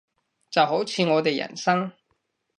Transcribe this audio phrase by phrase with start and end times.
[0.03, 0.07] 就好似
[1.05, 1.91] 我哋人生